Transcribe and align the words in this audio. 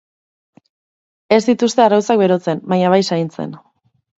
Ez 1.37 1.39
dituzte 1.49 1.85
arrautzak 1.85 2.25
berotzen, 2.25 2.65
baina 2.73 2.91
bai 2.95 3.01
zaintzen. 3.13 3.55